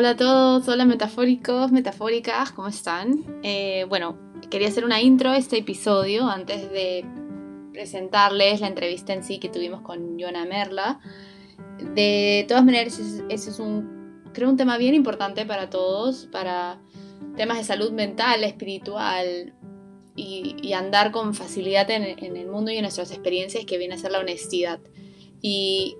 [0.00, 3.22] Hola a todos, hola metafóricos, metafóricas, ¿cómo están?
[3.42, 4.16] Eh, bueno,
[4.50, 7.04] quería hacer una intro a este episodio antes de
[7.70, 11.00] presentarles la entrevista en sí que tuvimos con Yona Merla.
[11.94, 16.80] De todas maneras, ese es un, creo, un tema bien importante para todos, para
[17.36, 19.52] temas de salud mental, espiritual
[20.16, 23.98] y, andar con facilidad en, en, el mundo y en nuestras experiencias que viene a
[23.98, 24.80] ser la honestidad.
[25.42, 25.98] Y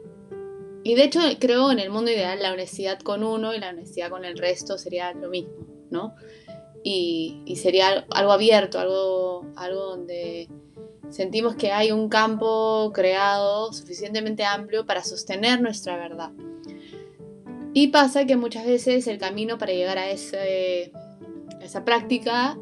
[0.82, 4.10] y de hecho creo en el mundo ideal la honestidad con uno y la honestidad
[4.10, 6.14] con el resto sería lo mismo, ¿no?
[6.82, 10.48] Y, sería algo abierto, algo, algo donde
[11.10, 16.30] sentimos que hay un campo creado suficientemente amplio para sostener nuestra verdad.
[17.74, 20.92] Y pasa que muchas veces el camino para llegar a, ese,
[21.60, 22.58] a esa práctica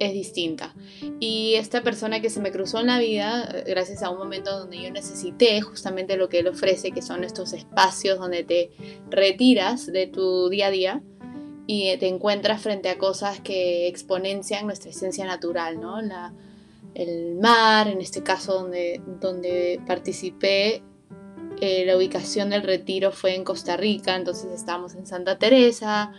[0.00, 0.74] es distinta.
[1.20, 4.58] Y esta persona que se me cruzó en la vida, eh, gracias a un momento
[4.58, 8.70] donde yo necesité justamente lo que él ofrece, que son estos espacios donde te
[9.08, 11.02] retiras de tu día a día
[11.66, 16.00] y te encuentras frente a cosas que exponencian nuestra esencia natural, ¿no?
[16.00, 16.32] La,
[16.94, 20.82] el mar, en este caso donde, donde participé,
[21.60, 26.12] eh, la ubicación del retiro fue en Costa Rica, entonces estábamos en Santa Teresa,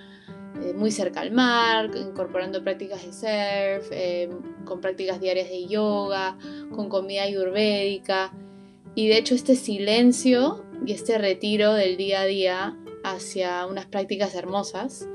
[0.62, 4.30] eh, muy cerca al mar, incorporando prácticas de surf, eh,
[4.66, 6.38] con prácticas diarias de yoga,
[6.74, 8.34] con comida ayurvédica.
[8.96, 14.36] Y de hecho este silencio y este retiro del día a día hacia unas prácticas
[14.36, 15.08] hermosas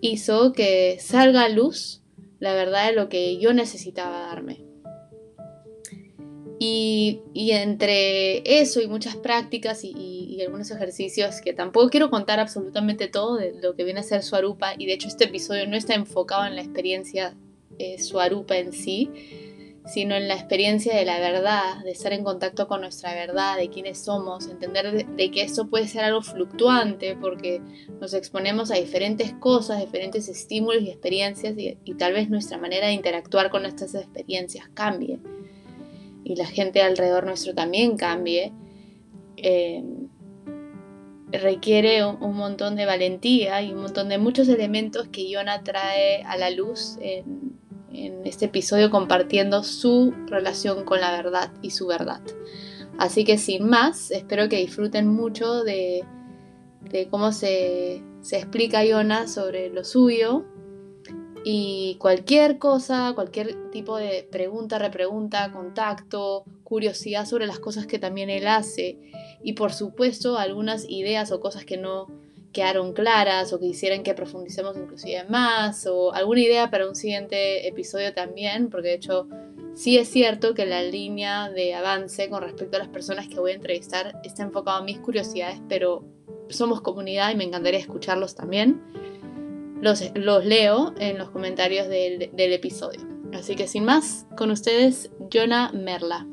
[0.00, 2.02] hizo que salga a luz
[2.42, 4.64] la verdad de lo que yo necesitaba darme.
[6.58, 9.92] Y, entre eso y muchas prácticas y,
[10.44, 14.74] algunos ejercicios que tampoco quiero contar absolutamente todo de lo que viene a ser Suarupa,
[14.76, 17.34] y de hecho este episodio no está enfocado en la experiencia
[17.78, 19.10] eh, Suarupa en sí,
[19.86, 23.68] sino en la experiencia de la verdad, de estar en contacto con nuestra verdad, de
[23.68, 27.60] quiénes somos, entender de, que eso puede ser algo fluctuante porque
[28.00, 32.86] nos exponemos a diferentes cosas, diferentes estímulos y experiencias y, y tal vez nuestra manera
[32.86, 35.18] de interactuar con estas experiencias cambie
[36.24, 38.52] y la gente alrededor nuestro también cambie,
[39.36, 39.82] eh,
[41.32, 46.36] requiere un, montón de valentía y un montón de muchos elementos que Iona trae a
[46.36, 47.60] la luz en,
[48.24, 52.22] este episodio compartiendo su relación con la verdad y su verdad.
[52.98, 56.04] Así que sin más, espero que disfruten mucho de,
[57.10, 60.46] cómo se, se explica Iona sobre lo suyo
[61.44, 68.30] y cualquier cosa, cualquier tipo de pregunta, repregunta, contacto, curiosidad sobre las cosas que también
[68.30, 68.98] él hace.
[69.42, 72.06] Y por supuesto algunas ideas o cosas que no
[72.52, 77.66] quedaron claras o que quisieran que profundicemos inclusive más o alguna idea para un siguiente
[77.66, 79.26] episodio también, porque de hecho
[79.74, 83.52] sí es cierto que la línea de avance con respecto a las personas que voy
[83.52, 86.04] a entrevistar está enfocada a mis curiosidades, pero
[86.50, 88.82] somos comunidad y me encantaría escucharlos también
[89.82, 90.00] los,
[90.44, 93.00] leo en los comentarios del, episodio.
[93.34, 96.24] Así que sin más, con ustedes, Jonah Merla.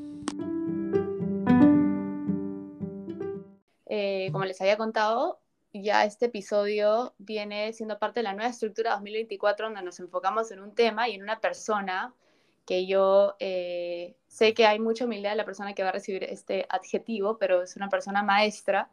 [3.88, 5.40] Eh, como les había contado,
[5.74, 10.60] ya este episodio viene siendo parte de la nueva estructura 2024 donde nos enfocamos en
[10.60, 12.14] un tema y en una persona
[12.68, 16.24] que yo eh, sé que hay mucha humildad de la persona que va a recibir
[16.24, 18.92] este adjetivo, pero es una persona maestra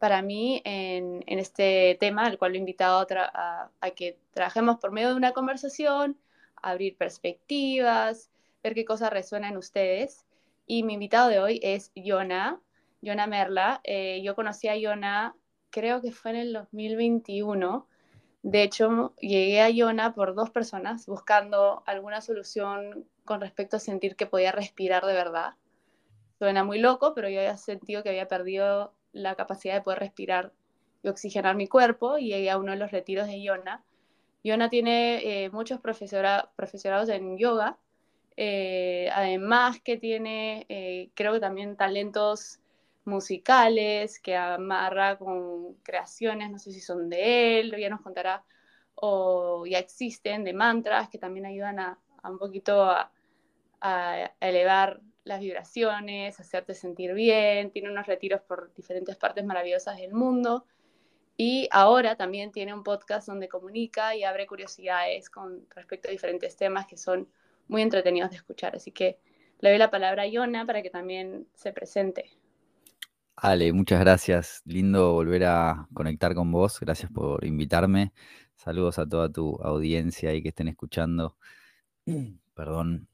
[0.00, 5.10] para mí en, este tema, al cual lo he invitado a, que trabajemos por medio
[5.10, 6.16] de una conversación,
[6.56, 8.30] abrir perspectivas,
[8.62, 10.24] ver qué cosas resuenan en ustedes.
[10.66, 12.58] Y mi invitado de hoy es Yona,
[13.02, 13.82] Yona Merla.
[13.84, 15.36] Eh, yo conocí a Yona,
[15.68, 17.86] creo que fue en el 2021.
[18.42, 24.16] De hecho, llegué a Yona por dos personas buscando alguna solución con respecto a sentir
[24.16, 25.56] que podía respirar de verdad.
[26.38, 30.52] Suena muy loco, pero yo había sentido que había perdido la capacidad de poder respirar
[31.02, 33.82] y oxigenar mi cuerpo y a uno de los retiros de Yona.
[34.42, 37.78] Yona tiene eh, muchos profesorados en yoga,
[38.36, 42.60] eh, además que tiene, eh, creo que también talentos
[43.04, 48.44] musicales que amarra con creaciones, no sé si son de él, ya nos contará,
[48.94, 53.10] o ya existen, de mantras que también ayudan a, un poquito a,
[53.80, 60.12] a elevar las vibraciones, hacerte sentir bien, tiene unos retiros por diferentes partes maravillosas del
[60.12, 60.66] mundo
[61.36, 66.56] y ahora también tiene un podcast donde comunica y abre curiosidades con respecto a diferentes
[66.56, 67.28] temas que son
[67.68, 68.76] muy entretenidos de escuchar.
[68.76, 69.18] Así que
[69.60, 72.30] le doy la palabra a Iona para que también se presente.
[73.36, 74.60] Ale, muchas gracias.
[74.66, 76.78] Lindo volver a conectar con vos.
[76.78, 78.12] Gracias por invitarme.
[78.56, 81.38] Saludos a toda tu audiencia y que estén escuchando.
[82.54, 83.08] Perdón.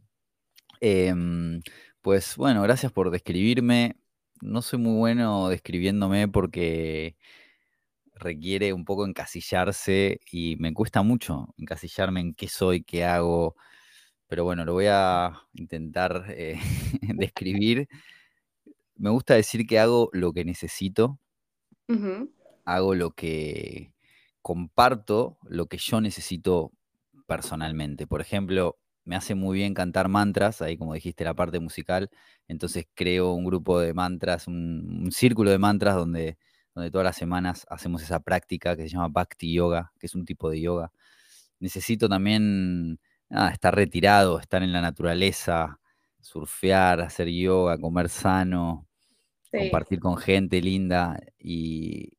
[0.80, 1.60] Em,
[2.06, 3.96] pues bueno, gracias por describirme.
[4.40, 7.16] No soy muy bueno describiéndome porque
[8.14, 13.56] requiere un poco encasillarse y me cuesta mucho encasillarme en qué soy, qué hago,
[14.28, 16.60] pero bueno, lo voy a intentar eh,
[17.16, 17.88] describir.
[18.94, 21.18] Me gusta decir que hago lo que necesito,
[22.64, 23.94] hago lo que
[24.42, 26.70] comparto, lo que yo necesito
[27.26, 28.06] personalmente.
[28.06, 32.10] Por ejemplo, me hace muy bien cantar mantras, ahí como dijiste la parte musical,
[32.48, 36.36] entonces creo un grupo de mantras, un, círculo de mantras donde,
[36.74, 40.24] donde todas las semanas hacemos esa práctica que se llama Bhakti Yoga, que es un
[40.24, 40.92] tipo de yoga.
[41.60, 42.98] Necesito también
[43.30, 45.78] estar retirado, estar en la naturaleza,
[46.20, 48.88] surfear, hacer yoga, comer sano,
[49.50, 52.12] compartir con gente linda y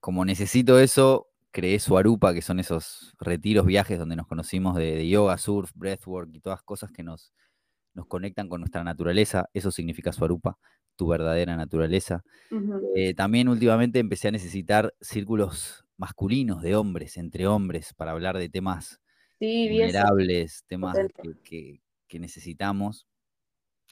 [0.00, 5.38] como necesito eso, creé Suarupa, que son esos retiros, viajes donde nos conocimos de, yoga,
[5.38, 7.32] surf, breathwork y todas cosas que nos,
[7.94, 9.48] nos conectan con nuestra naturaleza.
[9.52, 10.58] Eso significa Suarupa,
[10.96, 12.24] tu verdadera naturaleza.
[12.96, 18.48] Eh, también últimamente empecé a necesitar círculos masculinos de hombres, entre hombres, para hablar de
[18.48, 18.98] temas
[19.38, 20.96] vulnerables, temas
[21.44, 23.06] que, que, necesitamos.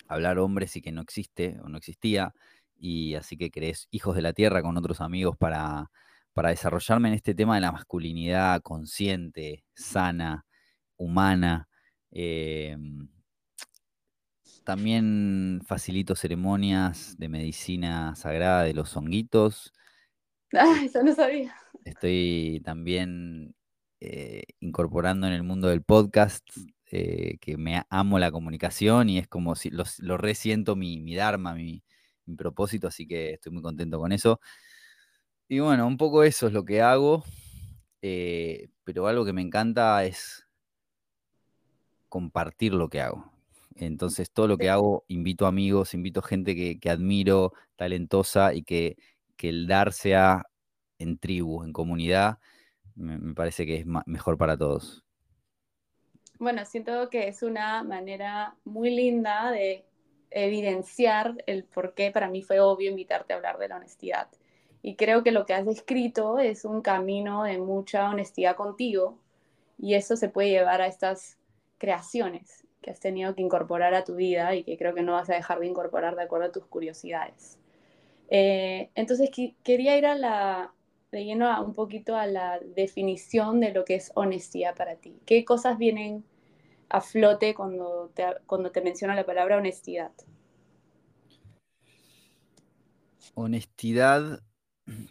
[0.08, 2.32] Hablar hombres y que no existe o no existía.
[2.76, 5.90] Y así que crees Hijos de la Tierra con otros amigos para
[6.32, 10.46] para desarrollarme en este tema de la masculinidad consciente, sana,
[10.96, 11.68] humana.
[12.10, 13.08] Em,
[14.64, 19.72] también facilito ceremonias de medicina sagrada de los honguitos.
[20.52, 21.54] Ah, eso no sabía.
[21.84, 23.54] Estoy también
[24.00, 26.46] eh, incorporando en el mundo del podcast,
[26.90, 31.54] eh, que me amo la comunicación y es como si lo, resiento mi, mi dharma,
[31.54, 31.84] mi,
[32.26, 34.40] mi propósito, así que estoy muy contento con eso.
[35.52, 37.24] Y bueno, un poco eso es lo que hago,
[38.02, 40.46] eh, pero algo que me encanta es
[42.08, 43.32] compartir lo que hago.
[43.74, 48.96] Entonces, todo lo que hago, invito amigos, invito gente que, admiro, talentosa y que,
[49.38, 50.46] el dar sea
[50.98, 52.38] en tribu, en comunidad,
[52.94, 55.02] me, parece que es mejor para todos.
[56.38, 59.84] Bueno, siento que es una manera muy linda de
[60.30, 64.28] evidenciar el por qué para mí fue obvio invitarte a hablar de la honestidad.
[64.82, 69.18] Y creo que lo que has descrito es un camino de mucha honestidad contigo
[69.78, 71.38] y eso se puede llevar a estas
[71.78, 75.28] creaciones que has tenido que incorporar a tu vida y que creo que no vas
[75.30, 77.58] a dejar de incorporar de acuerdo a tus curiosidades.
[78.30, 79.30] Eh, entonces
[79.62, 80.72] quería ir a la,
[81.10, 85.20] de lleno a un poquito a la definición de lo que es honestidad para ti.
[85.26, 86.24] ¿Qué cosas vienen
[86.88, 90.12] a flote cuando te, cuando te menciono la palabra honestidad?
[93.34, 94.40] Honestidad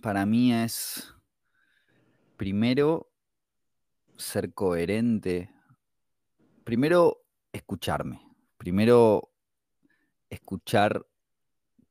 [0.02, 1.14] para mí es
[2.38, 3.12] primero
[4.18, 5.50] ser coherente,
[6.64, 8.22] primero escucharme,
[8.58, 9.32] primero
[10.30, 11.06] escuchar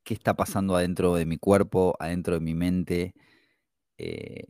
[0.05, 3.15] qué está pasando adentro de mi cuerpo, adentro de mi mente,
[3.97, 4.47] eh,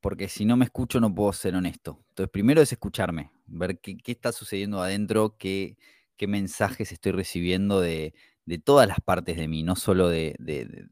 [0.00, 2.04] porque si no me escucho no puedo ser honesto.
[2.10, 5.76] Entonces, primero es escucharme, ver qué, está sucediendo adentro, qué,
[6.26, 8.14] mensajes estoy recibiendo de,
[8.64, 10.88] todas las partes de mí, no solo de, de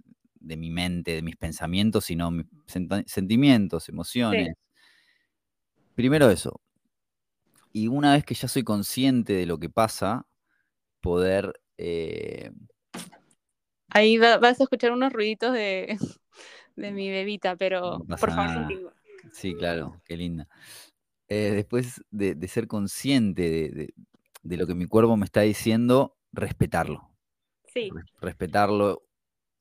[0.57, 2.47] mi mente, de mis pensamientos, sino mis
[3.07, 4.55] sentimientos, emociones.
[5.95, 6.61] Primero eso.
[7.73, 10.27] Y una vez que ya soy consciente de lo que pasa,
[11.01, 11.61] poder...
[11.77, 12.53] Eh,
[13.89, 15.99] Ahí vas a escuchar unos ruiditos de,
[16.77, 18.93] mi bebita, pero por favor,
[19.33, 20.49] Sí, claro, qué linda.
[21.29, 23.95] Eh, después de, ser consciente de,
[24.43, 27.11] de, lo que mi cuerpo me está diciendo, respetarlo.
[27.67, 27.91] Sí.
[28.21, 29.03] Respetarlo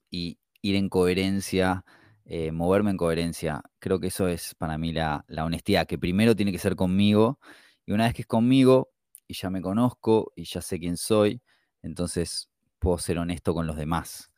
[0.09, 1.85] y, ir en coherencia,
[2.25, 3.61] eh, moverme en coherencia.
[3.79, 7.39] Creo que eso es para mí la, honestidad, que primero tiene que ser conmigo,
[7.85, 8.89] y una vez que es conmigo,
[9.27, 11.41] y ya me conozco, y ya sé quién soy,
[11.81, 14.31] entonces puedo ser honesto con los demás.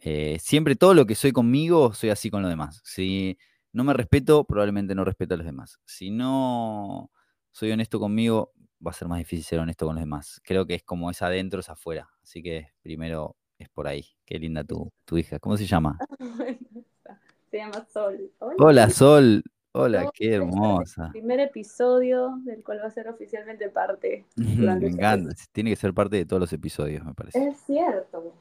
[0.00, 2.80] Eh, siempre todo lo que soy conmigo, soy así con los demás.
[2.84, 3.38] Si
[3.72, 5.78] no me respeto, probablemente no respeto a los demás.
[5.84, 7.10] Si no
[7.52, 8.52] soy honesto conmigo,
[8.86, 10.40] va a ser más difícil ser honesto con los demás.
[10.44, 12.10] Creo que es como es adentro, es afuera.
[12.22, 14.04] Así que primero es por ahí.
[14.24, 15.38] Qué linda tu, tu hija.
[15.38, 15.98] ¿Cómo se llama?
[17.50, 18.30] se llama Sol.
[18.58, 19.42] Hola, Sol.
[19.76, 21.10] Hola, qué hermosa.
[21.10, 24.24] primer episodio del cual va a ser oficialmente parte.
[24.36, 25.34] me este encanta.
[25.50, 27.48] Tiene que ser parte de todos los episodios, me parece.
[27.48, 28.32] Es cierto.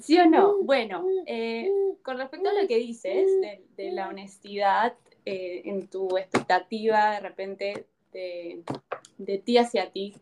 [0.00, 0.62] ¿Sí o no?
[0.62, 1.68] Bueno, eh,
[2.02, 3.28] con respecto a lo que dices
[3.76, 8.62] de, la honestidad eh, en tu expectativa de repente de,
[9.20, 10.14] de ti hacia ti,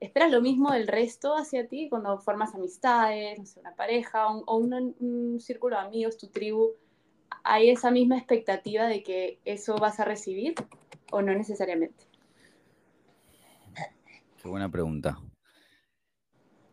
[0.00, 4.56] ¿Esperas lo mismo del resto hacia ti cuando formas amistades, no sé, una pareja o
[4.56, 6.72] un, círculo de amigos, tu tribu?
[7.42, 10.54] ¿Hay esa misma expectativa de que eso vas a recibir
[11.10, 12.04] o no necesariamente?
[14.40, 15.18] Qué buena pregunta.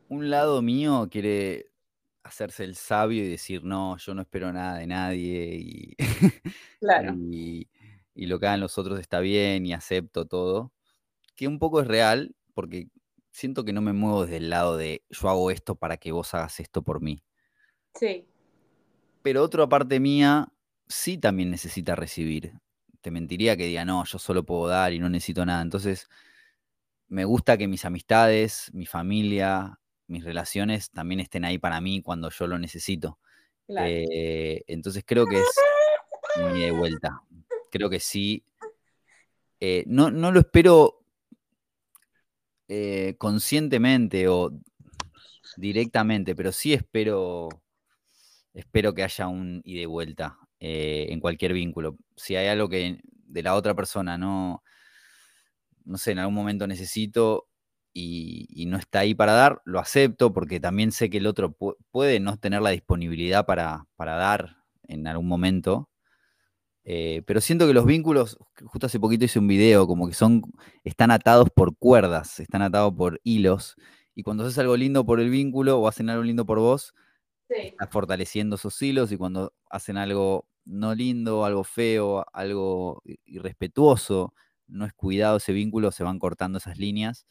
[0.09, 1.71] Un lado mío quiere
[2.23, 5.95] hacerse el sabio y decir, no, yo no espero nada de nadie y,
[6.79, 7.13] Claro.
[7.17, 7.69] y,
[8.13, 10.73] y lo que hagan los otros está bien y acepto todo,
[11.41, 12.89] que un poco es real porque
[13.31, 16.35] siento que no me muevo desde el lado de yo hago esto para que vos
[16.35, 17.23] hagas esto por mí.
[17.95, 18.27] Sí,
[19.23, 20.53] Pero otra parte mía
[20.87, 22.53] sí también necesita recibir.
[23.01, 25.63] Te mentiría que diga, no, yo solo puedo dar y no necesito nada.
[25.63, 26.09] Entonces,
[27.07, 32.29] me gusta que mis amistades, mi familia, mis relaciones también estén ahí para mí cuando
[32.29, 33.17] yo lo necesito.
[33.65, 33.87] claro.
[33.89, 35.55] Eh, entonces creo que es
[36.35, 37.23] un ida y vuelta.
[37.71, 38.45] Creo que sí.
[39.59, 41.00] Eh, no, no lo espero
[42.73, 44.51] eh, conscientemente o
[45.57, 47.49] directamente, pero sí espero,
[48.53, 51.97] espero que haya un ida y vuelta eh, en cualquier vínculo.
[52.15, 54.63] Si hay algo que de la otra persona no,
[55.83, 57.49] no sé, en algún momento necesito
[57.93, 61.75] y, no está ahí para dar, lo acepto porque también sé que el otro pu-
[61.91, 65.89] puede no tener la disponibilidad para, para dar en algún momento.
[66.83, 70.41] Eh, pero siento que los vínculos, justo hace poquito hice un video, como que son,
[70.83, 73.75] están atados por cuerdas, están atados por hilos.
[74.15, 76.93] Y cuando haces algo lindo por el vínculo o hacen algo lindo por vos,
[77.49, 79.11] Sí, estás fortaleciendo esos hilos.
[79.11, 84.33] Y cuando hacen algo no lindo, algo feo, algo irrespetuoso,
[84.67, 87.25] no es cuidado ese vínculo, se van cortando esas líneas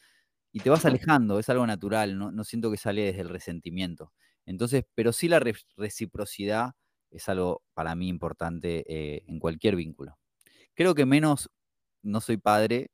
[0.51, 0.85] y te vas
[1.19, 4.13] alejando, es algo natural, no, no siento que sale desde el resentimiento.
[4.45, 6.71] Entonces, pero sí la re- reciprocidad
[7.11, 10.17] es algo para mí importante eh, en cualquier vínculo.
[10.75, 11.51] Creo que menos,
[12.03, 12.91] no soy padre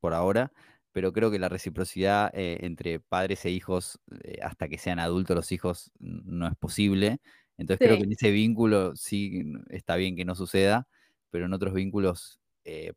[0.00, 0.52] por ahora,
[0.92, 5.36] pero creo que la reciprocidad eh, entre padres e hijos, eh, hasta que sean adultos
[5.36, 7.20] los hijos, no es posible.
[7.58, 10.88] Entonces creo que en ese vínculo sí está bien que no suceda,
[11.30, 12.40] pero en otros vínculos,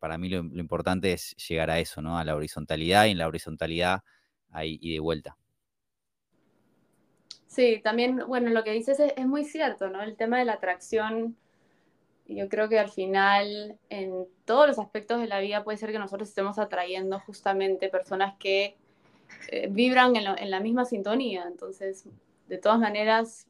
[0.00, 2.18] para mí lo, lo importante es llegar a eso, ¿no?
[2.18, 4.02] A la horizontalidad y en la horizontalidad
[4.50, 5.36] hay ida y vuelta.
[7.54, 10.02] Sí, también, bueno, lo que dices es, es muy cierto, ¿no?
[10.02, 11.36] El tema de la atracción,
[12.26, 15.98] yo creo que al final, en todos los aspectos de la vida, puede ser que
[15.98, 18.76] nosotros estemos atrayendo justamente personas que
[19.50, 21.44] eh, vibran en, lo- en la misma sintonía.
[21.48, 22.06] Entonces,
[22.48, 23.48] de todas maneras,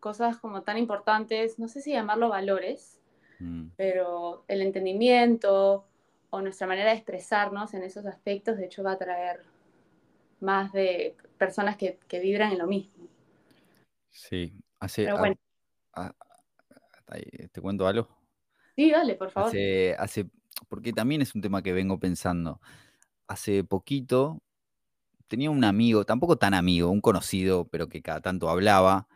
[0.00, 3.00] cosas como tan importantes, no sé si llamarlo valores,
[3.40, 5.84] Mm, pero el entendimiento
[6.30, 9.40] o nuestra manera de expresarnos en esos aspectos, de hecho, va a traer
[10.40, 12.93] más de personas que, que vibran en lo mismo.
[14.14, 15.36] Sí, hace, Pero a- bueno,
[15.94, 16.14] a-
[17.08, 18.08] ahí, ¿te cuento algo?
[18.76, 19.52] sí, dale, por favor.
[19.52, 20.30] Hace, hace,
[20.68, 22.60] porque también es un tema que vengo pensando.
[23.28, 24.42] Hace poquito
[25.28, 29.08] tenía un amigo, tampoco tan amigo, un conocido, pero que cada tanto hablaba.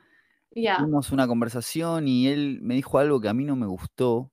[0.56, 4.32] Ya, Tuvimos una conversación y él me dijo algo que a mí no me gustó,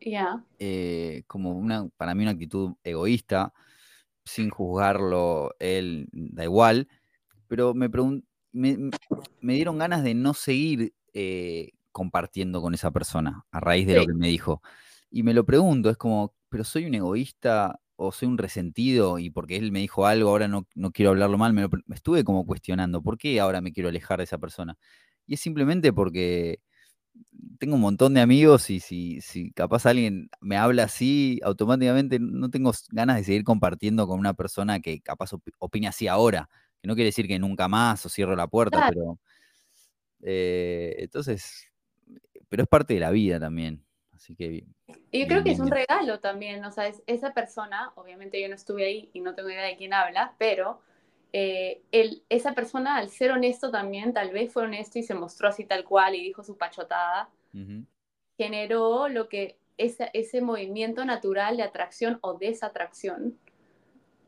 [0.00, 3.52] ya, eh, como una, para mí una actitud egoísta,
[4.24, 6.88] sin juzgarlo, él da igual,
[7.48, 7.90] pero me,
[8.56, 8.90] me,
[9.40, 14.06] me dieron ganas de no seguir eh, compartiendo con esa persona a raíz de lo
[14.06, 14.62] que me dijo.
[15.10, 19.30] Y me lo pregunto, es como, pero soy un egoísta o soy un resentido y
[19.30, 21.94] porque él me dijo algo, ahora no, no quiero hablarlo mal, me, lo pre- me
[21.96, 24.76] estuve como cuestionando, ¿por qué ahora me quiero alejar de esa persona?
[25.26, 26.60] Y es simplemente porque
[27.58, 32.50] tengo un montón de amigos y si, si capaz alguien me habla así, automáticamente no
[32.50, 36.48] tengo ganas de seguir compartiendo con una persona que capaz opi- opine así ahora.
[36.86, 38.94] Que no quiere decir que nunca más o cierro la puerta, claro.
[38.94, 39.18] pero
[40.22, 41.66] eh, entonces,
[42.48, 43.84] pero es parte de la vida también.
[44.12, 44.74] Así que bien,
[45.10, 48.40] Y yo creo bien, que es un regalo también, o sea, es, esa persona, obviamente
[48.40, 50.80] yo no estuve ahí y no tengo idea de quién habla, pero
[51.32, 55.48] eh, el, esa persona al ser honesto también, tal vez fue honesto y se mostró
[55.48, 57.86] así tal cual y dijo su pachotada, Ujú,
[58.38, 63.38] generó lo que ese, ese movimiento natural de atracción o desatracción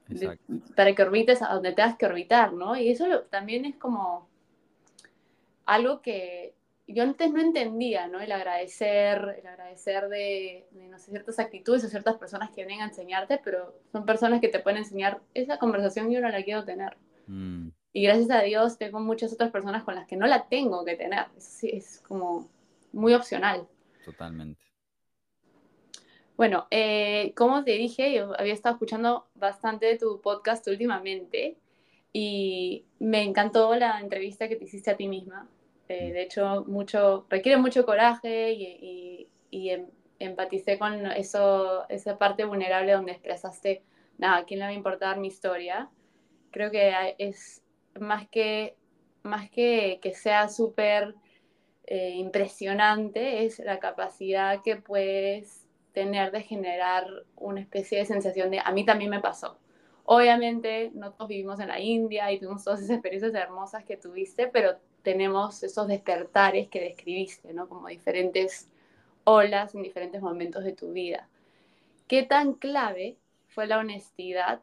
[0.08, 0.38] de-
[0.76, 2.76] para que orbites a donde tengas que orbitar, ¿no?
[2.76, 4.28] Y eso lo- también es como
[5.66, 6.54] algo que
[6.86, 8.18] yo antes no entendía, ¿no?
[8.20, 12.80] El agradecer, el agradecer de, de, no sé, ciertas actitudes o ciertas personas que vienen
[12.80, 16.64] a enseñarte, pero son personas que te pueden enseñar, esa conversación yo no la quiero
[16.64, 16.96] tener.
[17.26, 20.82] Mm, Y gracias a Dios tengo muchas otras personas con las que no la tengo
[20.86, 21.26] que tener.
[21.36, 22.48] Es, es como
[22.92, 23.66] muy opcional.
[24.04, 24.58] totalmente.
[26.38, 31.58] Bueno, eh, como te dije, yo había estado escuchando bastante de tu podcast últimamente
[32.12, 35.50] y me encantó la entrevista que te hiciste a ti misma.
[35.88, 39.90] Eh, Mm, de hecho, mucho, requiere mucho coraje y, y- y em-
[40.20, 43.82] empaticé con eso, esa parte vulnerable donde expresaste,
[44.18, 45.90] nada, ¿a quién le va a importar mi historia?
[46.52, 47.62] Creo que es
[48.00, 48.76] más que,
[49.24, 51.14] más que, que sea súper
[51.86, 58.60] eh, impresionante, es la capacidad que puedes tener de generar una especie de sensación de
[58.64, 59.58] a mí también me pasó.
[60.04, 64.46] Obviamente no todos vivimos en la India y tuvimos todas esas experiencias hermosas que tuviste,
[64.46, 67.68] pero tenemos esos despertares que describiste, ¿no?
[67.68, 68.68] Como diferentes
[69.24, 71.28] olas en diferentes momentos de tu vida.
[72.06, 73.18] ¿Qué tan clave
[73.48, 74.62] fue la honestidad?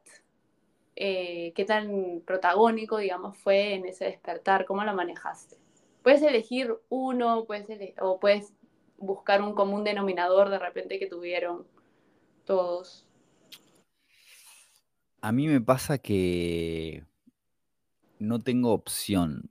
[0.96, 4.65] Eh, ¿Qué tan protagónico, digamos, fue en ese despertar?
[4.65, 5.58] ¿Cómo lo manejaste?
[6.01, 7.67] Puedes elegir uno, puedes
[8.00, 8.53] o puedes
[8.98, 11.66] buscar un común denominador de repente que tuvieron
[12.46, 13.06] todos.
[15.22, 17.04] A mí me pasa que
[18.20, 19.50] no tengo opción.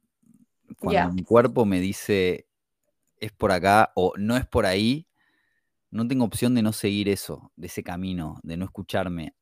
[0.79, 2.47] Cuando mi cuerpo me dice
[3.21, 5.07] es por acá o no es por ahí,
[5.91, 9.35] no tengo opción de no seguir eso, de ese camino, de no escucharme.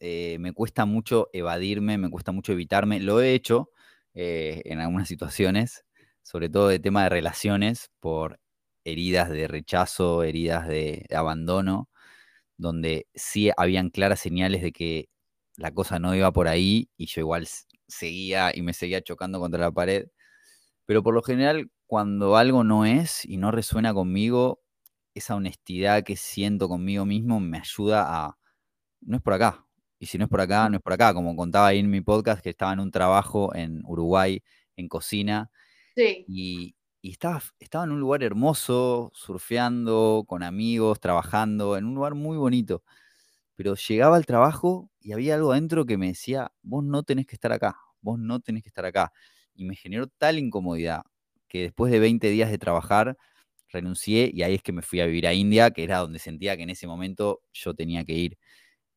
[0.00, 3.00] Eh, me cuesta mucho evadirme, me cuesta mucho evitarme.
[3.00, 3.70] Lo he hecho
[4.12, 5.84] eh, en algunas situaciones,
[6.22, 8.40] sobre todo de tema de relaciones, por
[8.86, 11.88] heridas de rechazo, heridas de, de abandono,
[12.58, 15.08] donde sí habían claras señales de que
[15.56, 17.48] la cosa no iba por ahí y yo igual
[17.88, 20.08] seguía y me seguía chocando contra la pared.
[20.86, 24.60] Pero por lo general, cuando algo no es y no resuena conmigo,
[25.14, 28.38] esa honestidad que siento conmigo mismo me ayuda a,
[29.00, 29.66] no es por acá.
[29.98, 31.14] Y si no es por acá, no es por acá.
[31.14, 34.42] Como contaba ahí en mi podcast, que estaba en un trabajo en Uruguay,
[34.76, 35.50] en cocina.
[36.28, 36.75] Y,
[37.10, 42.82] estaba, estaba en un lugar hermoso, surfeando, con amigos, trabajando, en un lugar muy bonito.
[43.56, 47.36] Pero llegaba al trabajo y había algo adentro que me decía, vos no tenés que
[47.36, 49.12] estar acá, vos no tenés que estar acá.
[49.54, 51.02] Y me generó tal incomodidad
[51.48, 53.16] que después de 20 días de trabajar,
[53.68, 56.56] renuncié y ahí es que me fui a vivir a India, que era donde sentía
[56.56, 58.38] que en ese momento yo tenía que ir.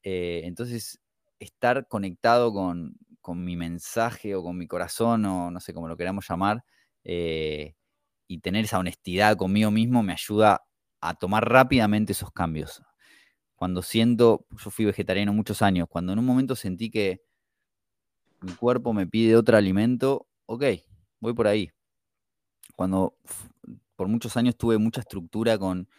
[0.04, 1.00] Eh, entonces,
[1.40, 2.98] estar conectado con,
[3.36, 6.64] mi mensaje o con mi corazón o no sé cómo lo queramos llamar,
[7.04, 7.76] eh,
[8.30, 10.64] y tener esa honestidad conmigo mismo me ayuda
[11.02, 12.84] a tomar rápidamente esos cambios.
[13.56, 17.22] Cuando siento, yo fui vegetariano muchos años, cuando en un momento sentí que
[18.42, 20.64] mi cuerpo me pide otro alimento, ok,
[21.20, 21.72] voy por ahí.
[22.76, 23.18] Cuando
[23.96, 25.90] por muchos años tuve mucha estructura con,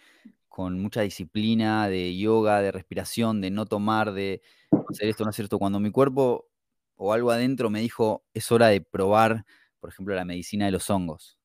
[0.49, 4.41] con mucha disciplina de yoga, de respiración, de no tomar, de
[4.89, 5.59] hacer esto, no hacer esto.
[5.59, 6.47] Cuando mi cuerpo
[6.95, 9.45] o algo adentro me dijo, es hora de probar,
[9.81, 11.40] por ejemplo, la medicina de los hongos.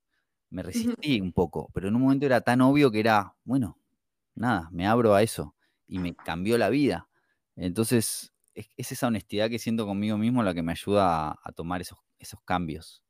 [0.56, 3.78] Me resistí un poco, pero en un momento era tan obvio que era, bueno,
[4.36, 5.54] nada, me abro a eso
[5.86, 7.10] y me cambió la vida.
[7.58, 12.00] Entonces, es, esa honestidad que siento conmigo mismo la que me ayuda a, tomar esos,
[12.20, 13.04] esos cambios.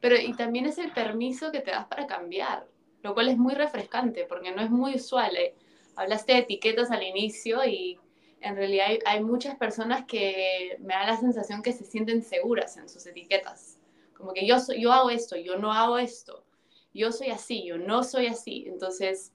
[0.00, 2.66] Pero y también es el permiso que te das para cambiar,
[3.02, 5.36] lo cual es muy refrescante porque no es muy usual.
[5.36, 5.54] ¿eh?
[5.96, 8.00] Hablaste de etiquetas al inicio y
[8.40, 12.88] en realidad hay, muchas personas que me da la sensación que se sienten seguras en
[12.88, 13.77] sus etiquetas.
[14.18, 16.44] Como que yo, yo hago esto, yo no hago esto,
[16.92, 18.66] yo soy así, yo no soy así.
[18.66, 19.32] Entonces,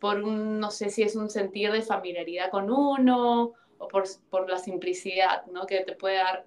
[0.00, 4.50] por un, no sé si es un sentir de familiaridad con uno o por, por
[4.50, 5.66] la simplicidad, ¿no?
[5.66, 6.46] Que te puede dar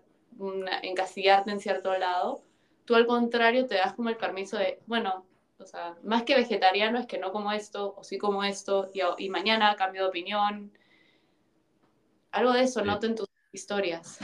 [0.84, 2.44] encasillarte en cierto lado
[2.90, 5.24] tú al contrario te das como el permiso de, bueno,
[5.60, 9.30] o sea, más que vegetariano es que no como esto, o sí como esto, y,
[9.30, 10.76] mañana cambio de opinión.
[12.32, 14.18] Algo de eso noto en tus historias.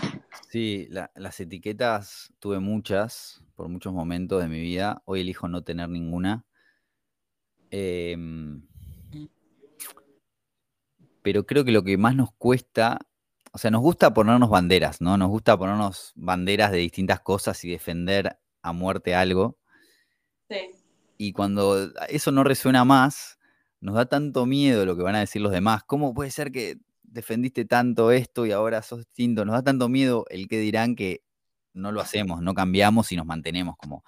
[0.49, 5.01] Sí, las etiquetas tuve muchas por muchos momentos de mi vida.
[5.05, 6.45] Hoy elijo no tener ninguna.
[7.71, 8.61] Em,
[11.21, 12.99] pero creo que lo que más nos cuesta,
[13.51, 15.17] o sea, nos gusta ponernos banderas, ¿no?
[15.17, 19.57] Nos gusta ponernos banderas de distintas cosas y defender a muerte algo.
[21.17, 23.39] Y cuando eso no resuena más,
[23.81, 25.83] nos da tanto miedo lo que van a decir los demás.
[25.83, 26.77] ¿Cómo puede ser que
[27.15, 29.45] defendiste tanto esto y ahora sos distinto?
[29.45, 31.23] Nos da tanto miedo el que dirán que
[31.73, 34.03] no lo hacemos, no cambiamos y nos mantenemos como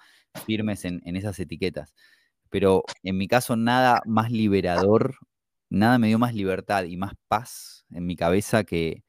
[0.46, 1.94] firmes en, en esas etiquetas.
[2.50, 5.16] Pero en mi caso, nada más liberador,
[5.70, 9.04] nada me dio más libertad y más paz en mi cabeza que,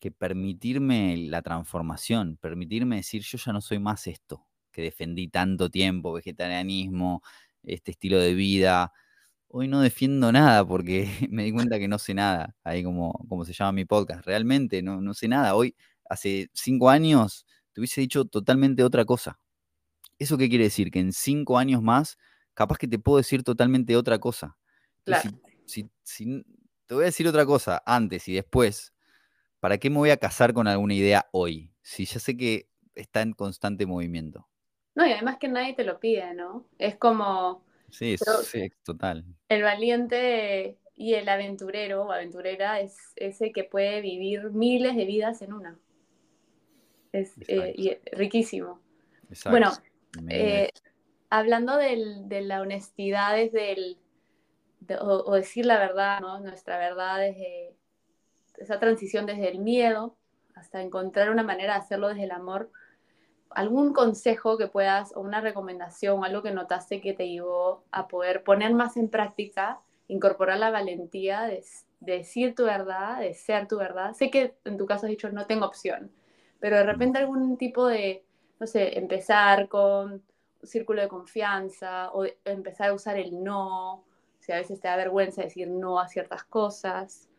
[0.00, 5.70] que permitirme la transformación, permitirme decir, yo ya no soy más esto, que defendí tanto
[5.70, 7.22] tiempo, vegetarianismo,
[7.62, 8.92] este estilo de vida.
[9.48, 13.44] Hoy no defiendo nada porque me di cuenta que no sé nada, ahí como, como
[13.44, 14.26] se llama mi podcast.
[14.26, 15.54] Realmente no, no sé nada.
[15.54, 15.76] Hoy,
[16.08, 19.38] hace cinco años, te hubiese dicho totalmente otra cosa.
[20.18, 20.90] ¿Eso qué quiere decir?
[20.90, 22.16] Que en cinco años más,
[22.54, 24.56] capaz que te puedo decir totalmente otra cosa.
[25.04, 25.30] Claro.
[25.66, 25.88] Si,
[26.86, 28.94] te voy a decir otra cosa antes y después,
[29.60, 31.72] ¿para qué me voy a casar con alguna idea hoy?
[31.82, 34.48] Si ya sé que está en constante movimiento.
[34.94, 36.66] No, y además que nadie te lo pide, ¿no?
[36.78, 37.65] Es como...
[37.90, 39.24] Sí, sí, total.
[39.48, 45.42] El valiente y el aventurero o aventurera es ese que puede vivir miles de vidas
[45.42, 45.78] en una.
[47.12, 48.80] Es eh, riquísimo.
[49.50, 49.72] Bueno,
[50.28, 50.70] eh,
[51.30, 53.98] hablando de la honestidad desde el,
[55.00, 56.40] o, decir la verdad, ¿no?
[56.40, 57.74] Nuestra verdad desde
[58.58, 60.16] esa transición desde el miedo
[60.54, 62.70] hasta encontrar una manera de hacerlo desde el amor
[63.56, 68.44] algún consejo que puedas o una recomendación, algo que notaste que te llevó a poder
[68.44, 71.64] poner más en práctica, incorporar la valentía de,
[72.00, 74.12] decir tu verdad, de ser tu verdad.
[74.12, 76.12] Sé que en tu caso has dicho no tengo opción,
[76.60, 78.26] pero de repente algún tipo de,
[78.60, 80.22] no sé, empezar con un
[80.62, 84.04] círculo de confianza o empezar a usar el no,
[84.38, 87.30] si a veces te da vergüenza decir no a ciertas cosas.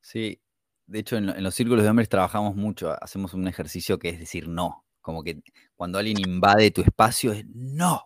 [0.00, 0.40] Sí,
[0.86, 4.48] de hecho, en, los círculos de hombres trabajamos mucho, hacemos un ejercicio que es decir
[4.48, 5.42] no, como que
[5.76, 8.02] cuando alguien invade tu espacio es no,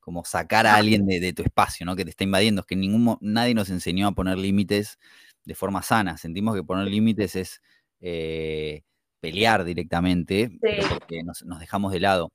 [0.00, 1.94] como sacar a alguien de, tu espacio, ¿no?
[1.94, 4.98] Que te está invadiendo, es que ningún, nadie nos enseñó a poner límites
[5.44, 7.62] de forma sana, sentimos que poner límites es
[8.00, 8.84] eh,
[9.20, 12.32] pelear directamente, porque nos, dejamos de lado.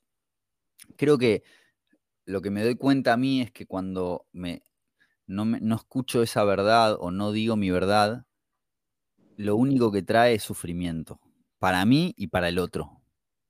[0.98, 1.42] Creo que
[2.26, 4.62] lo que me doy cuenta a mí es que cuando me,
[5.26, 8.28] no, me, no escucho esa verdad o no digo mi verdad,
[9.36, 11.20] lo único que trae es sufrimiento,
[11.58, 13.02] para mí y para el otro.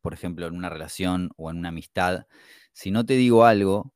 [0.05, 2.27] Por ejemplo, en una relación o en una amistad,
[2.73, 3.91] si no te digo algo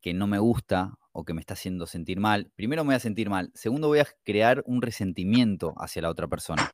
[0.00, 2.98] que no me gusta o que me está haciendo sentir mal, primero me voy a
[2.98, 6.70] sentir mal, segundo voy a crear un resentimiento hacia la otra persona,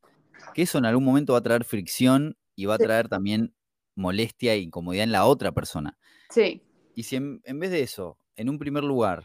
[0.55, 3.57] que eso en algún momento va a traer fricción y va a traer también
[3.97, 5.99] molestia e incomodidad en la otra persona.
[6.31, 6.63] Sí.
[6.95, 9.25] Y si en, en vez de eso, en un primer lugar,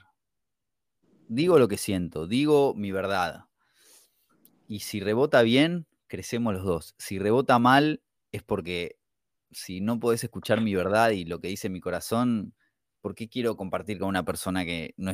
[1.28, 3.46] digo lo que siento, digo mi verdad,
[4.68, 6.96] y si rebota bien, crecemos los dos.
[6.98, 8.99] Si rebota mal, es porque
[9.52, 12.54] si no podés escuchar mi verdad y lo que dice mi corazón,
[13.02, 15.14] ¿por qué quiero compartir con una persona que no,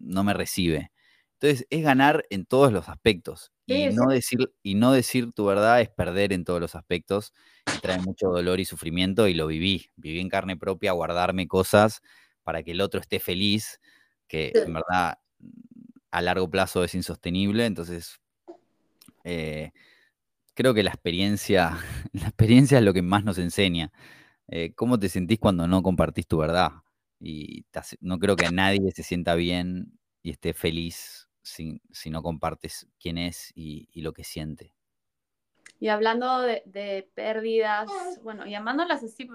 [0.00, 0.92] no me recibe?
[1.40, 3.52] Entonces, es ganar en todos los aspectos.
[3.66, 7.32] Y, no decir, y no decir tu verdad es perder en todos los aspectos.
[7.80, 9.90] trae mucho dolor y sufrimiento y lo viví.
[9.96, 12.02] Viví en carne propia, guardarme cosas
[12.42, 13.78] para que el otro esté feliz,
[14.26, 15.18] que en verdad
[16.10, 17.66] a largo plazo es insostenible.
[17.66, 18.20] Entonces,
[19.22, 19.72] eh,
[20.58, 21.78] creo que la experiencia,
[22.12, 23.92] la experiencia es lo que más nos enseña.
[24.48, 26.72] Eh, ¿Cómo te sentís cuando no compartís tu verdad?
[27.20, 27.64] Y
[28.00, 33.52] no creo que nadie se sienta bien y esté feliz si, no compartes quién es
[33.54, 34.74] y, lo que siente.
[35.78, 37.88] Y hablando de, pérdidas,
[38.24, 39.28] bueno, llamándolas así,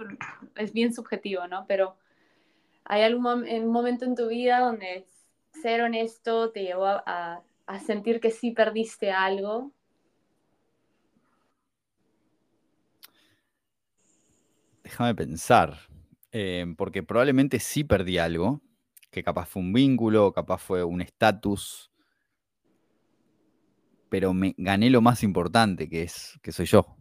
[0.58, 1.66] es bien subjetivo, ¿no?
[1.68, 1.96] Pero
[2.84, 5.08] ¿hay algún momento en tu vida donde
[5.62, 7.44] ser honesto te llevó a
[7.86, 9.72] sentir que sí perdiste algo
[14.94, 15.76] Déjame pensar,
[16.32, 18.62] eh, porque probablemente sí perdí algo,
[19.10, 21.92] que capaz fue un vínculo, capaz fue un estatus,
[24.10, 26.96] pero me gané lo más importante, que es que soy yo.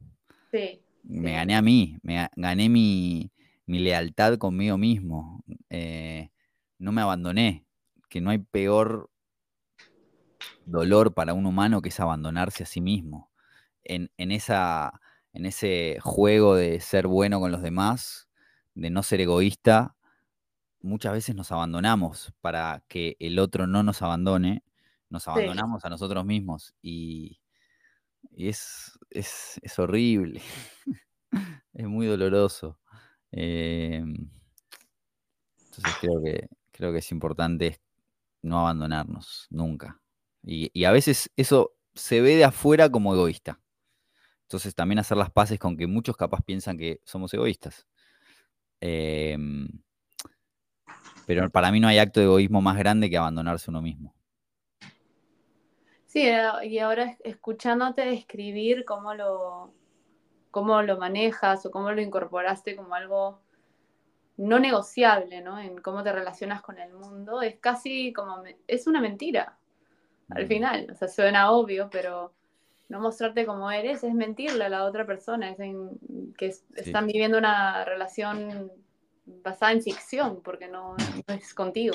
[0.50, 0.81] Sí.
[1.02, 3.31] Me gané a mí, me gané mi,
[3.66, 5.44] lealtad conmigo mismo.
[5.68, 6.31] Eh,
[6.78, 7.66] no me abandoné,
[8.09, 9.11] que no hay peor
[10.64, 13.31] dolor para un humano que es abandonarse a sí mismo.
[13.85, 14.98] En, en esa
[15.33, 18.29] en ese juego de ser bueno con los demás,
[18.75, 19.97] de no ser egoísta,
[20.81, 24.64] muchas veces nos abandonamos para que el otro no nos abandone,
[25.09, 27.38] nos abandonamos a nosotros mismos y,
[28.37, 28.99] es,
[29.79, 30.40] horrible,
[31.75, 32.79] es muy doloroso.
[33.31, 34.31] Em,
[35.64, 37.81] entonces creo que, creo que es importante
[38.42, 40.01] no abandonarnos nunca.
[40.42, 43.62] Y, y a veces eso se ve de afuera como egoísta.
[44.53, 47.87] Entonces también hacer las paces con que muchos capaz piensan que somos egoístas.
[48.83, 49.67] Em,
[51.27, 54.15] pero para mí no hay acto de egoísmo más grande que abandonarse uno mismo.
[56.05, 56.29] Sí,
[56.65, 59.73] y ahora escuchándote describir cómo lo,
[60.51, 63.41] cómo lo manejas o cómo lo incorporaste como algo
[64.37, 65.59] no negociable, ¿no?
[65.59, 69.57] En cómo te relacionas con el mundo, es casi como, es una mentira
[70.29, 70.49] al mm.
[70.49, 72.35] final, o sea, suena obvio, pero
[72.92, 75.57] no mostrarte como eres es mentirle a la otra persona, es
[76.37, 78.70] que están viviendo una relación
[79.24, 80.94] basada en ficción, porque no,
[81.26, 81.94] es contigo.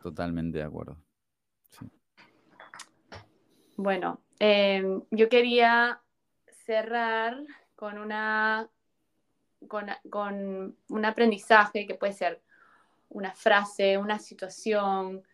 [0.00, 0.96] Totalmente de acuerdo.
[3.76, 6.00] Bueno, em, yo quería
[6.66, 7.42] cerrar
[7.74, 8.70] con una
[9.66, 12.40] con, con, un aprendizaje que puede ser
[13.08, 15.24] una frase, una situación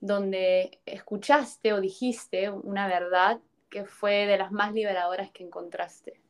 [0.00, 3.40] donde escuchaste o dijiste una verdad
[3.74, 6.22] que fue de las más liberadoras que encontraste?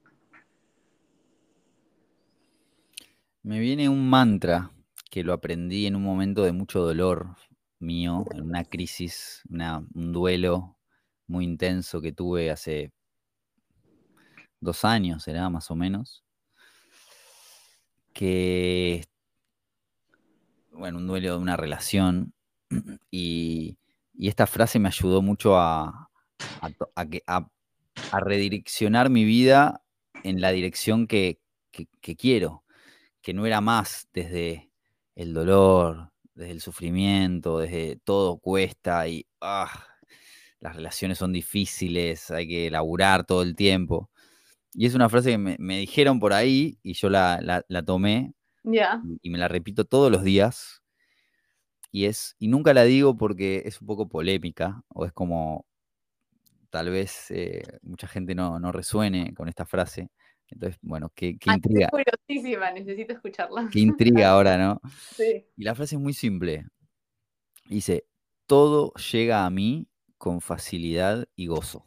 [3.43, 4.71] Me viene un mantra
[5.11, 7.37] que lo aprendí en un momento de mucho dolor
[7.81, 10.79] mío, en una crisis, un duelo
[11.27, 12.95] muy intenso que tuve hace
[14.59, 16.25] dos años, era más o menos,
[18.15, 19.05] que,
[20.73, 22.33] bueno, un duelo de una relación,
[23.11, 23.77] y
[24.19, 26.04] esta frase me ayudó mucho a,
[26.61, 29.83] a, redireccionar mi vida
[30.23, 31.41] en la dirección que,
[32.19, 32.65] quiero.
[33.23, 34.71] que no era más desde
[35.15, 39.71] el dolor, desde el sufrimiento, desde todo cuesta y ah,
[40.61, 44.11] las relaciones son difíciles, hay que laburar todo el tiempo.
[44.73, 48.33] Y es una frase que me, dijeron por ahí y yo la, tomé
[49.23, 50.83] y, me la repito todos los días.
[51.93, 55.65] Y, es, y nunca la digo porque es un poco polémica o es como
[56.75, 60.11] tal vez eh, mucha gente no, resuene con esta frase.
[60.49, 61.89] Entonces, bueno, qué, qué intriga.
[61.89, 63.69] curiosísima, necesito escucharla.
[63.71, 64.81] Qué intriga ahora, ¿no?
[65.17, 65.47] Sí.
[65.57, 66.67] Y la frase es muy simple.
[67.67, 68.07] Dice,
[68.47, 69.87] todo llega a mí
[70.19, 71.87] con facilidad y gozo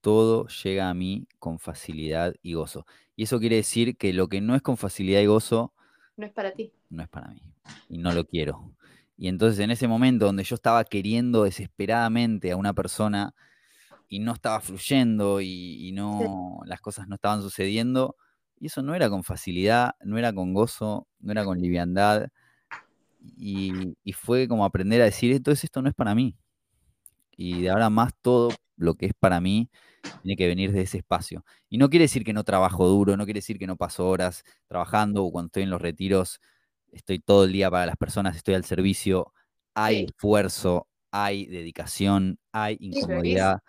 [0.00, 2.86] todo llega a mí con facilidad y gozo.
[3.16, 5.74] Y eso quiere decir que lo que no es con facilidad y gozo...
[6.16, 6.72] No es para ti.
[6.88, 7.42] No es para mí.
[7.88, 8.74] Y no lo quiero.
[9.16, 13.34] Y entonces en ese momento donde yo estaba queriendo desesperadamente a una persona
[14.10, 18.16] y no estaba fluyendo y, no las cosas no estaban sucediendo,
[18.58, 22.28] y eso no era con facilidad, no era con gozo, no era con liviandad.
[23.36, 26.36] Y, y fue como aprender a decir, entonces esto no es para mí.
[27.36, 29.70] Y de ahora más todo lo que es para mí
[30.22, 31.44] tiene que venir de ese espacio.
[31.68, 34.42] Y no quiere decir que no trabajo duro, no quiere decir que no paso horas
[34.66, 36.40] trabajando o cuando estoy en los retiros,
[36.90, 39.32] estoy todo el día para las personas, estoy al servicio,
[39.74, 43.62] hay esfuerzo, hay dedicación, hay incomodidad.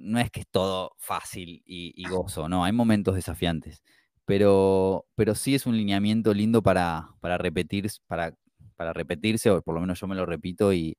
[0.00, 3.82] No es que es todo fácil y, gozo, no, hay momentos desafiantes.
[4.24, 8.34] Pero, pero sí es un lineamiento lindo para, para, repetir, para,
[8.76, 10.96] para repetirse, o por lo menos yo me lo repito y,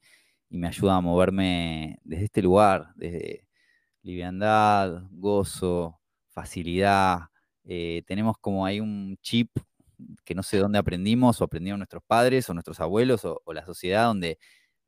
[0.49, 3.47] y me ayuda a moverme desde este lugar, desde
[4.03, 7.29] liviandad, gozo, facilidad.
[7.63, 9.49] Eh, tenemos como ahí un chip
[10.25, 14.05] que no sé dónde aprendimos o aprendieron nuestros padres o nuestros abuelos o, la sociedad
[14.05, 14.39] donde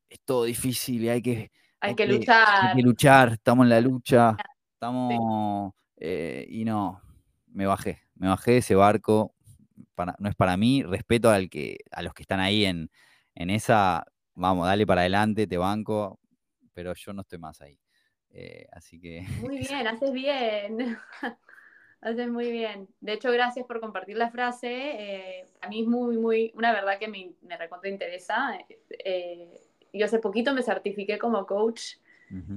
[0.09, 1.51] es todo difícil y hay que,
[1.83, 2.69] hay, que, luchar.
[2.69, 4.35] Hay que luchar, estamos en la lucha,
[4.73, 5.73] estamos...
[5.97, 7.01] Eh, y no,
[7.47, 9.33] me bajé, me bajé de ese barco,
[10.19, 12.89] no es para mí, respeto al que, a los que están ahí en,
[13.35, 16.19] en esa, vamos, dale para adelante, te banco,
[16.73, 17.79] pero yo no estoy más ahí.
[18.31, 19.25] Eh, así que...
[19.41, 20.97] Muy bien, haces bien.
[22.01, 22.89] haces muy bien.
[22.99, 24.69] De hecho, gracias por compartir la frase.
[24.71, 28.57] Eh, a mí es muy, muy, una verdad que me, me recontra interesa.
[28.89, 29.61] Eh,
[29.93, 31.97] yo hace poquito me certifiqué como coach.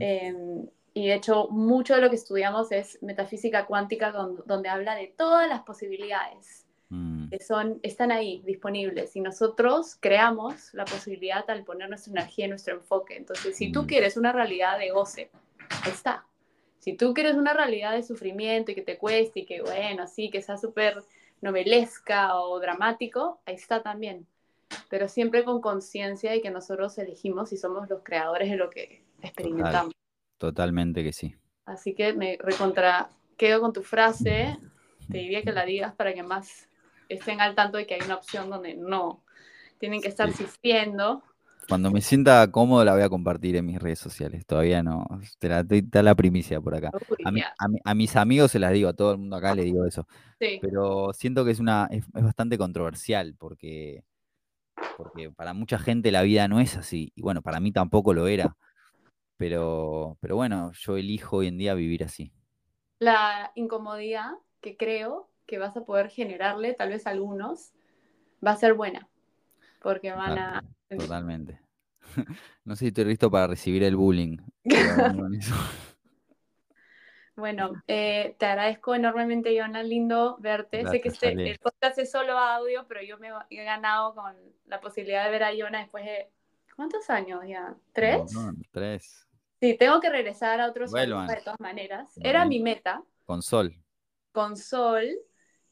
[0.01, 5.09] Em, y de hecho, mucho de lo que estudiamos es metafísica cuántica, donde habla de
[5.09, 6.67] todas las posibilidades.
[6.89, 7.31] Mm.
[7.31, 12.49] que son, están ahí disponibles y nosotros creamos la posibilidad al poner nuestra energía y
[12.49, 13.17] nuestro enfoque.
[13.17, 13.87] Entonces, si tú mm.
[13.87, 15.31] quieres una realidad de goce,
[15.87, 16.25] está.
[16.79, 20.31] Si tú quieres una realidad de sufrimiento y que te cueste y que, bueno, sí,
[20.31, 21.03] que sea súper
[21.41, 24.25] novelesca o dramático, ahí está también.
[24.89, 29.05] Pero siempre con conciencia de que nosotros elegimos y somos los creadores de lo que
[29.23, 29.93] experimentamos.
[30.39, 31.35] totalmente que sí.
[31.65, 34.59] Así que me recontra quedo con tu frase.
[35.11, 36.69] Te diría que la digas para que más
[37.09, 39.23] estén al tanto de que hay una opción donde no
[39.79, 41.23] tienen que estar sufriendo.
[41.69, 44.47] Cuando me sienta cómodo la voy a compartir en mis redes sociales.
[44.47, 45.05] Todavía no.
[45.39, 45.65] Te la,
[46.03, 46.93] la primicia por acá.
[47.85, 50.07] a, mis amigos se las digo, a todo el mundo acá le digo eso.
[50.39, 54.05] Pero siento que es una es, bastante controversial porque,
[54.97, 57.13] porque para mucha gente la vida no es así.
[57.15, 58.57] Y bueno, para mí tampoco lo era.
[59.37, 62.33] Pero, pero bueno, yo elijo hoy en día vivir así.
[62.99, 64.33] La incomodidad
[64.63, 67.73] que creo que vas a poder generarle, tal vez algunos,
[68.45, 69.07] va a ser buena.
[69.83, 70.65] Porque van a.
[70.89, 71.61] Totalmente.
[72.65, 74.39] No sé si estoy listo para recibir el bullying.
[77.37, 79.83] bueno, eh, te agradezco enormemente, Joana.
[79.83, 80.87] Lindo verte.
[80.87, 84.81] sé que este, el podcast es solo audio, pero yo me he ganado con la
[84.81, 86.31] posibilidad de ver a Joana después de.
[86.75, 87.75] ¿Cuántos años ya?
[87.93, 88.23] ¿Tres?
[88.71, 89.27] tres.
[89.61, 92.13] Sí, tengo que regresar a otros de todas maneras.
[92.23, 93.03] Era mi meta.
[93.25, 93.75] Con sol.
[94.33, 95.07] Con sol.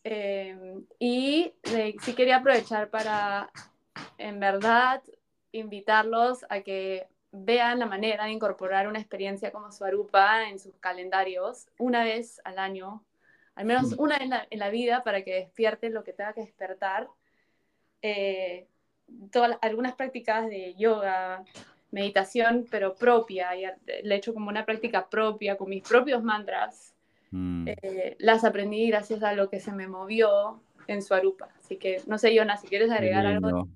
[0.02, 1.54] Em, y
[2.02, 3.50] sí quería aprovechar para,
[4.18, 5.02] en verdad,
[5.52, 11.66] invitarlos a que vean la manera de incorporar una experiencia como Suarupa en sus calendarios
[11.78, 13.02] una vez al año,
[13.54, 17.08] al menos una vez en la, vida para que despierten lo que tenga que despertar.
[18.02, 18.66] Eh,
[19.30, 21.44] todas, algunas prácticas de yoga,
[21.90, 23.64] meditación, pero propia, y
[24.02, 26.94] le he hecho como una práctica propia, con mis propios mantras,
[27.34, 27.66] Mm.
[27.66, 31.48] Eh, las aprendí gracias a lo que se me movió en su arupa.
[31.58, 33.66] Así que, no sé, Yona, si quieres agregar algo.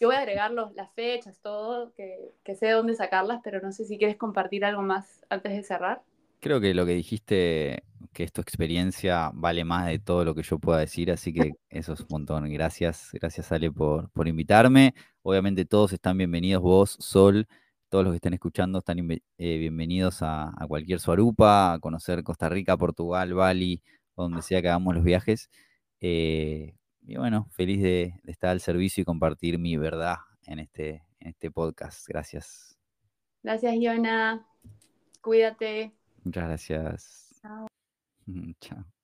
[0.00, 3.84] Yo voy a agregar las fechas, todo, que, que sé dónde sacarlas, pero no sé
[3.84, 6.02] si quieres compartir algo más antes de cerrar.
[6.40, 10.42] Creo que lo que dijiste, que es tu experiencia, vale más de todo lo que
[10.42, 12.48] yo pueda decir, así que eso es un montón.
[12.50, 14.94] Gracias, gracias Ale por, por invitarme.
[15.22, 17.46] Obviamente todos están bienvenidos, vos, Sol,
[17.88, 22.76] todos los que estén escuchando están eh, bienvenidos a, cualquier Suarupa, a conocer Costa Rica,
[22.76, 23.82] Portugal, Bali,
[24.16, 25.50] donde sea que hagamos los viajes.
[26.00, 26.74] Eh,
[27.06, 31.50] y bueno, feliz de, estar al servicio y compartir mi verdad en este, en este
[31.50, 32.06] podcast.
[32.08, 32.76] Gracias.
[33.42, 34.44] Gracias, Yona.
[35.20, 35.94] Cuídate.
[36.24, 37.40] Muchas gracias.
[37.40, 37.66] Chao.
[38.60, 38.95] Chao.